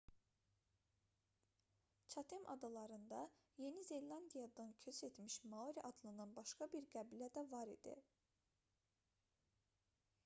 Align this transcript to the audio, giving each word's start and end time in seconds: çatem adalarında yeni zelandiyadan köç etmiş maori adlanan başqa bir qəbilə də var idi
çatem 2.07 2.47
adalarında 2.47 3.31
yeni 3.57 3.83
zelandiyadan 3.83 4.73
köç 4.79 5.03
etmiş 5.03 5.43
maori 5.49 5.81
adlanan 5.89 6.35
başqa 6.41 6.69
bir 6.77 6.89
qəbilə 6.97 7.31
də 7.39 7.47
var 7.55 7.75
idi 7.77 7.97